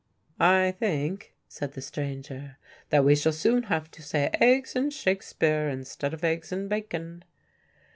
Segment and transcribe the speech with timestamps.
[0.39, 2.57] "I think," said the stranger,
[2.89, 7.23] "that we shall soon have to say eggs and Shakespeare instead of eggs and Bacon."